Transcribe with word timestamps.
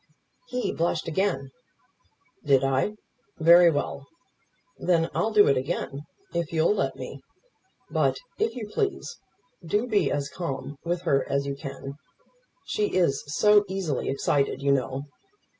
He 0.47 0.73
blushed 0.73 1.07
again. 1.07 1.51
"Did 2.43 2.63
I? 2.63 2.93
Very 3.37 3.69
well. 3.69 4.07
Then 4.79 5.11
I'll 5.13 5.29
do 5.29 5.47
it 5.47 5.57
again 5.57 6.01
if 6.33 6.51
you'll 6.51 6.73
let 6.73 6.95
me. 6.95 7.21
But, 7.91 8.17
if 8.39 8.55
you 8.55 8.67
please, 8.67 9.19
do 9.63 9.85
be 9.85 10.11
as 10.11 10.27
calm 10.27 10.77
with 10.83 11.03
her 11.03 11.29
as 11.29 11.45
you 11.45 11.53
can. 11.55 11.97
She 12.65 12.95
is 12.95 13.23
so 13.27 13.63
easily 13.69 14.09
excited, 14.09 14.59
you 14.63 14.71
know. 14.71 15.03